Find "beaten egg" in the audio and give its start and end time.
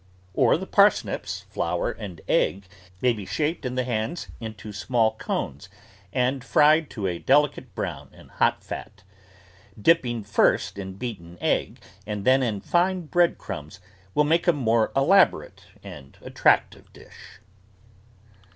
10.93-11.77